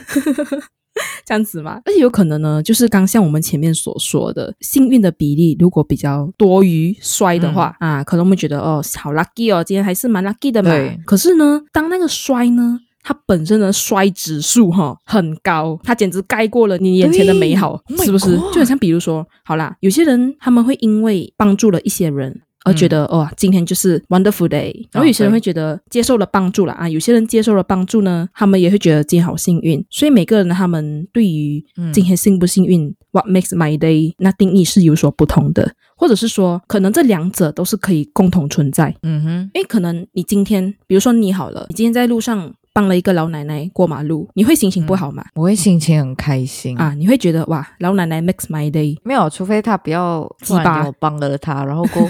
[1.24, 1.80] 这样子嘛。
[1.84, 10.70] 而且有可能呢，就是刚像我们前面所说的，幸运的比例如果比较多于衰的话啊，可能我们觉得哦，好 lucky 哦，今天还是蛮 lucky 的嘛。
[11.06, 12.80] 可是呢，当那个衰呢？
[13.02, 18.36] 它本身的衰指数哈很高，它简直盖过了你眼前的美好，是不是？
[18.52, 29.84] 就很像比如说，好啦，有些人他们会因为帮助了一些人而觉得哦，今天就是 wonderful day，然后有些人会觉得接受了帮助了啊，有些人接受了帮助呢，他们也会觉得今天好幸运。
[29.90, 38.94] 所以每个人他们对于今天幸不幸运，what makes my day，那定义是有所不同的，或者是说，可能这两者都是可以共同存在。
[39.02, 42.54] 嗯哼，因为可能你今天，比如说你好了，你今天在路上。
[42.72, 45.24] 帮了一个老奶奶过马路，你会心情不好吗？
[45.34, 46.94] 我会心情很开心啊！
[46.94, 48.96] 你会觉得哇，老奶奶 makes my day。
[49.04, 52.08] 没有，除非他不要鸡巴，我帮了他，然后过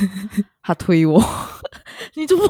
[0.62, 1.22] 他推我，
[2.14, 2.44] 你怎么？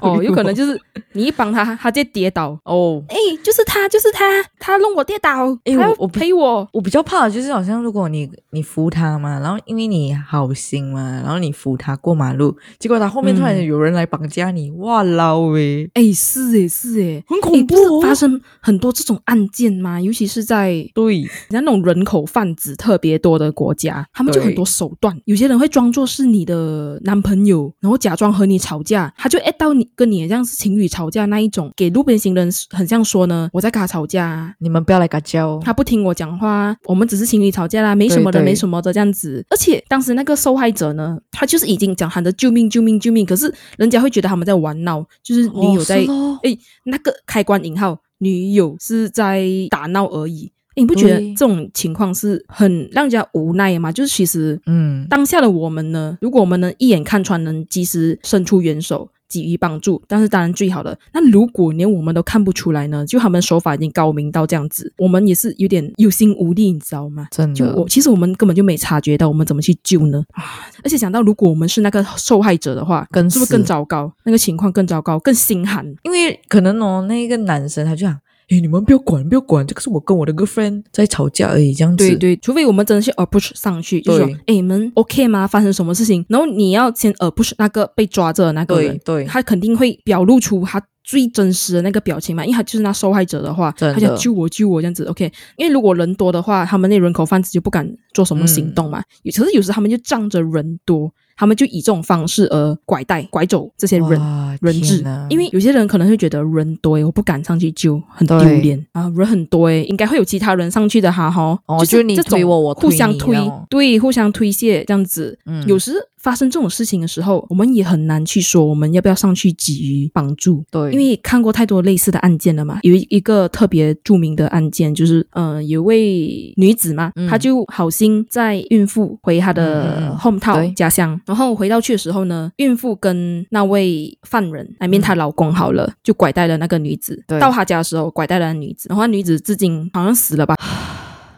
[0.00, 0.80] 哦，有可能就是
[1.12, 3.02] 你一帮他，他就跌倒哦。
[3.08, 4.24] 哎，就是他，就是他，
[4.58, 5.46] 他弄我跌倒。
[5.64, 18.00] 哎，我我陪我，我比较怕的就是好像如果你你扶他嘛，然后因为你好心嘛，然后你扶他过马路，结果他后面突然有人来绑架你，哇老诶，哎是哎是哎，很恐怖哦。
[18.02, 25.16] 发生很多这种案件嘛，尤其是在对那种人口贩子特别多的国家，他们就很多手段。
[25.24, 29.88] 有些人会装作是你的男朋友，然后假装和你吵架，他就哎到你。
[29.94, 35.60] 跟你这样是情侣吵架那一种，给路边行人很像说呢，我在跟他吵架，你们不要来干交。
[35.62, 39.44] 他不听我讲话，我们只是情侣吵架啦，没什么的，没什么的这样子。
[39.50, 45.98] 而且当时那个受害者呢，他就是已经讲喊着救命救命救命，可是人家会觉得他们在玩闹，就是女友在
[46.42, 47.98] 哎那个开关引号。
[48.18, 50.52] 女友是在打闹而已。
[50.76, 53.92] 诶你不觉得对这种情况是很让人家无奈吗？
[53.92, 59.08] 就是其实嗯，当下的我们呢，如果我们能一眼看穿，能及时伸出援手。
[59.32, 60.98] 给予帮助，但是当然最好的。
[61.14, 63.06] 那如果连我们都看不出来呢？
[63.06, 67.28] 就他们手法已经高明到这样子，我们也是有点有心无力，你知道吗？
[67.30, 70.22] 真的就我，其实我们根本就没察觉到，我们怎么去救呢？
[70.32, 70.44] 啊！
[70.84, 74.12] 而且想到如果我们是那个受害者的话，更死是不是更糟糕？
[74.24, 75.82] 那个情况更糟糕，更心寒。
[76.02, 78.14] 因为可能哦，那个男生他就想，
[78.52, 82.06] 诶，你们不要管，不要管，这个是我跟我的 girlfriend 在吵架而已，这样子。
[82.06, 85.46] 对对，除非我们真的是 approach 上去，就说对，哎，你们 OK 吗？
[85.46, 86.22] 发生什么事情？
[86.28, 95.32] 然后你要先 approach 那个被抓着的那个人，对对他肯定会表露出他最真实的那个表情嘛，因为他就是那受害者的话，他想救我救我这样子，OK。
[95.56, 99.02] 因为如果人多的话，他们那人口贩子就不敢做什么行动嘛。
[99.22, 104.20] 有可是有时他们就仗着人多，他们就以这种方式而拐带、拐走这些人。
[104.60, 109.10] 人质，因为有些人可能会觉得人多诶，我不敢上去救，很丢脸啊！
[109.16, 111.58] 人很多诶，应该会有其他人上去的哈哈。
[111.66, 115.36] 哦就就是你这种推我我推互相推你，对，互相推卸这样子。
[115.46, 120.64] 嗯有时发生这种事情的时候，我们也很难去说我们要不要上去给予帮助。
[120.70, 127.28] 对，因为看过太多类似的案件了嘛，有一一个特别著名的案件，就是呃，有位女子嘛，嗯。
[127.28, 130.18] 她就好心在孕妇回她嗯嗯的嗯。
[130.18, 130.72] home town 对。
[130.72, 137.40] 家乡，然后回到去的时候呢，孕妇跟那位犯人，I mean 她老公好了，就拐带了那个女子，嗯对。
[137.40, 140.54] 到她家的时候拐带了那女子，然后那女子至今好像死了吧。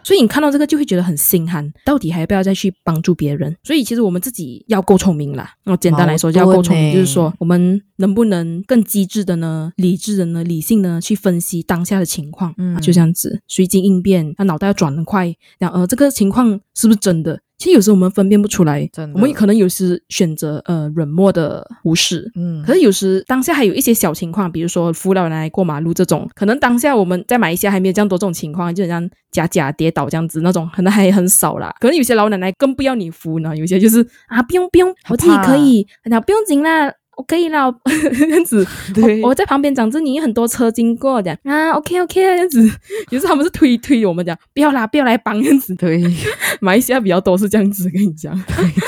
[0.04, 3.56] 所以你看到这个就会觉得很心寒，到底还要不要再去帮助别人？
[3.62, 5.54] 所以其实我们自己要够聪明啦。
[5.64, 17.40] 那简单来说，就要够聪明，就是说我们能不能更机智的呢、理智的呢、理性的呢去分析当下的情况，嗯啊就这样子随机应变，那脑袋要转得快，然后呃这个情况是不是真的？
[17.56, 31.74] 其实有时候我们分辨不出来，真我们可能有时选择呃冷漠的忽视，嗯可是有时当下还有一些小情况，比如说扶老奶奶过马路这种，可能当下我们在马来西亚还没有这样多这种情况，就很像假假跌倒这样子那种，可能还很少啦。
[31.80, 36.92] 可能有些老奶奶更不要你扶呢，有些就是啊不用不用，我自己可以，那不用紧啦。
[37.16, 42.70] 我可以啦，这样子， 对我我在旁边讲着你，很多车经过的啊，OK OK 这样子，
[43.10, 45.74] 有时候他们是推推我们讲，不要啦，不要来帮这样子。
[45.74, 46.02] 对
[46.60, 48.34] 马来西亚比较多是这样子，跟你讲，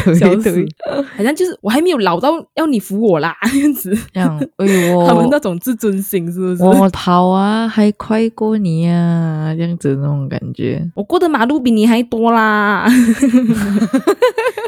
[0.05, 0.67] 对笑对死，
[1.17, 3.97] 好像就是我还没有老到要你扶我啦，这样子。
[4.13, 6.63] 这样，哎呦，他们那种自尊心是不是？
[6.63, 10.85] 我跑啊，还快过你啊，这样子那种感觉。
[10.95, 12.87] 我过的马路比你还多啦，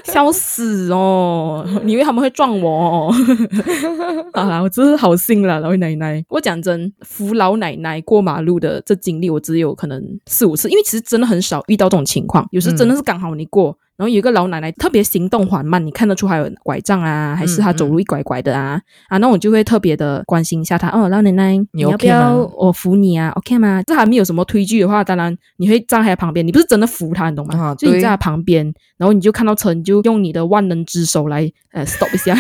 [0.05, 1.67] 笑死哦！
[1.85, 3.15] 你以为他们会撞我、哦？
[4.35, 6.25] 好啦，我真是好心了，老奶奶。
[6.29, 12.47] 我讲真，扶老奶奶过马路的这经历，我只有可能四五次，因为其实真的很少遇到这种情况。
[12.51, 13.77] 有时真的是刚好你过。
[13.99, 20.89] 然后有一个老奶奶特别行动缓慢，你看得出还有拐杖啊，还是她走路一拐拐的啊、啊，那我就会特别的关心一下她。
[20.91, 23.83] 哦，老奶奶，你要不要吗我扶你啊？OK 吗？
[23.85, 27.59] 这还没有什么推拒的话，当然你会站在她旁边，你不是真的扶她，你懂吗？
[27.59, 32.37] 啊对就你在她旁边，然后你就看到车，你就用你的万能之手来呃 stop 一下。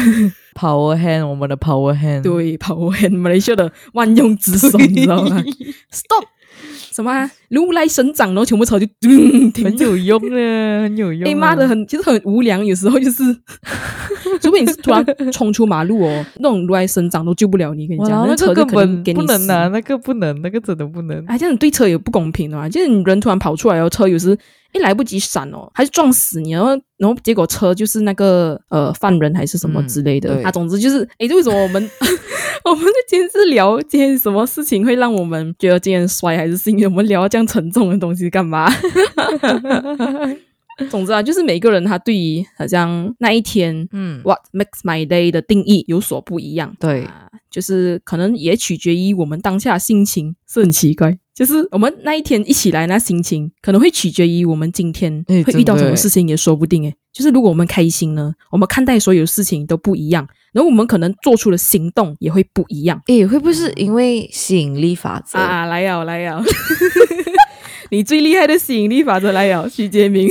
[0.54, 5.42] Power hand，我们的 Power hand，对，，Power hand，马来西亚的万用之手，你知道吗
[5.90, 6.24] ？stop。
[6.98, 9.84] 什么、啊、如来神掌，然后全部抄就嗯 停住。
[9.84, 11.30] 很有用的，很有用。
[11.30, 13.22] 哎妈的，，很其实很无良，有时候就是，
[14.40, 17.86] 除非你是突然冲出马路哦， 那种如来神掌都救不了你。
[17.86, 21.24] 跟你讲，那车根本不能啊，那个不能，那个真的不能。
[21.26, 22.68] 哎，这样对车也不公平啊！
[22.68, 24.36] 就是你人突然跑出来，然后车有时
[24.72, 30.50] 一来不及闪哦，还是撞死你，然后然后结果车就是那个呃犯人还是什么之类的、嗯啊。
[30.50, 31.90] 总之就是，哎，为什么我们
[32.64, 36.84] 我们今天是聊今天什么事情会让我们觉得今天衰还是幸运？
[36.84, 38.70] 我们聊这样沉重的东西干嘛？
[40.90, 46.76] 总之啊，就是每个人他对于好像那一天嗯，What makes my day 的定义有所不一样。
[46.78, 51.18] 对啊就是可能也取决于我们当下心情，是很奇怪。
[51.34, 56.84] 就是我们那一天一起来，那心情可能会取决于我们今天哎会遇到什么事情，也说不定。
[56.84, 63.00] 诶，就是如果我们开心呢，我们看待所有事情都不一样，然后我们可能做出的行动也会不一样。
[63.06, 65.38] 诶，会不会是因为吸引力法则？
[65.38, 66.42] 啊，来呀来呀！
[67.90, 70.28] 你最厉害的吸引力法则来呀，徐杰明。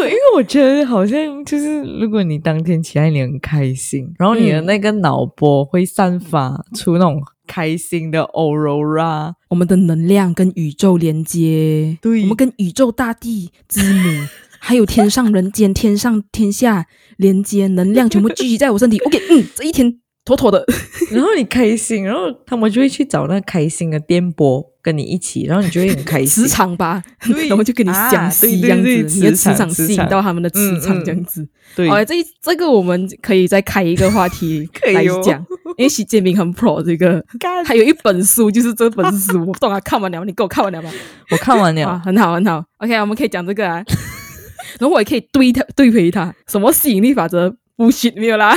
[0.00, 14.26] 有，因为我觉得好像就是，如果你当天起来你很开心，然后你的嗯那个脑波会散发出那种开心的 aurora，我们的能量跟宇宙连接，对我们跟宇宙大地之母，
[14.58, 16.86] 还有天上人间、天上天下
[17.16, 18.98] 连接，能量全部聚集在我身体。
[18.98, 20.64] OK，嗯，这一天妥妥的。
[21.10, 26.48] 然后你开心，然后他们就会去找那开心的电波跟你一起，然后你就会很开心磁。
[26.48, 31.46] 场吧，对然后就跟你啊相吸对这样子，你的磁磁场场吸引到他们的磁嗯场嗯这样子。
[31.74, 35.44] 对，好，这一这个我们可以再开一个话题可以哦来讲，
[35.78, 37.22] 因为习近平很 pro 这个，
[37.64, 40.24] 还有一本书就是这本书，我不懂啊，看完了吗？
[40.26, 40.90] 你给我看完了吗？
[41.30, 43.82] 我看完啊，了，很好很好，OK，我们可以讲这个啊，
[44.78, 48.54] 然后我也可以对他对回他，什么吸引力法则不行没有啦，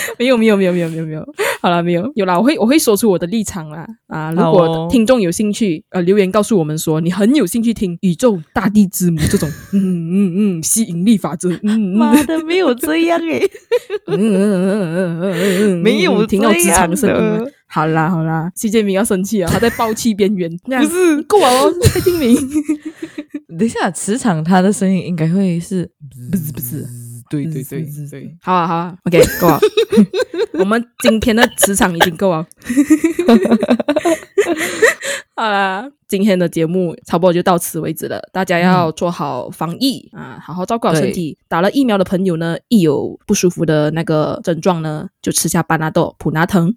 [0.18, 1.26] 没有没有没有没有没有没有，
[1.60, 13.40] 好了没有有啦，我会我会说出我的立场啦啊，如果听众有兴趣，呃，留言告诉我们说你很有兴趣听宇宙大地之母这种， 嗯嗯嗯，吸引力法则，嗯嗯妈的，没有这样诶，
[14.06, 17.52] 嗯嗯嗯嗯嗯嗯，没有听到职场声音。
[17.72, 20.50] 好啦好啦，习近平要生气啊，他在爆气边缘。
[20.64, 22.36] 不不是够了哦，蔡敬明。
[23.58, 25.88] 等一下，磁场他的声音应该会是，
[26.30, 26.84] 不是不是，
[27.30, 29.58] 对对对对，好啊好啊，OK 够了。
[30.58, 32.44] 我们今天的磁场已经够了。
[35.36, 38.20] 好啦，今天的节目差不多就到此为止了。
[38.30, 41.38] 大家要做好防疫、啊，好好照顾好身体。
[41.48, 46.74] 打了疫苗的朋友呢，一有不舒服的那个症状呢，就吃下巴拿豆、普拿疼。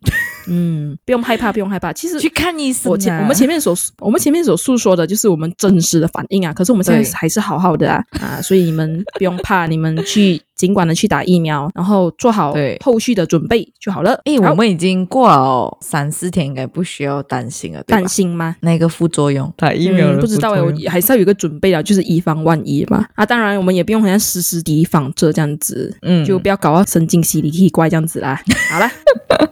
[0.47, 1.93] 嗯，不用害怕，不用害怕。
[1.93, 2.91] 其实去看医生啊。
[2.91, 14.19] 我前我们前面所我们前面所诉说的就是我们真实的反应啊，可是我们现在还是好好的啊啊，所以你们不用怕，你们去尽管的去打疫苗，然后做好对后续的准备就好了。
[14.25, 18.55] 诶，我们已经过了三四天，应该不需要担心了，担心吗？
[18.61, 23.05] 那个副作用，打疫苗嗯、不知道诶，我还是要有一个准备啊，就是以防万一嘛。
[23.15, 28.39] 啊，当然我们也不用好像时时提防着这样子，嗯就不要搞到神经兮里奇怪这样子啦。
[28.69, 28.89] 好了，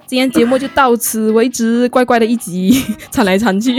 [0.08, 3.76] 今天节目就到此为止，怪怪的一集， 掺来掺去。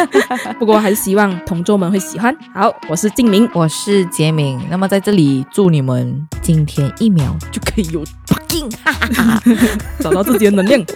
[0.58, 2.36] 不过还是希望同桌们会喜欢。
[2.54, 9.42] 好，我是静明，我是杰明，那么在这里祝你们今天一秒就可以有 fucking 哈哈哈，
[10.00, 10.80] 找到自己的能量。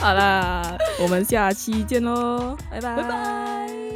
[0.00, 2.96] 好啦，我们下期见喽，拜拜。
[2.96, 3.93] 拜拜。